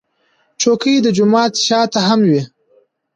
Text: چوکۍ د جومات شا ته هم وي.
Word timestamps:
چوکۍ 0.61 0.95
د 1.01 1.07
جومات 1.17 1.53
شا 1.65 1.81
ته 1.93 1.99
هم 2.07 2.19
وي. 2.29 2.41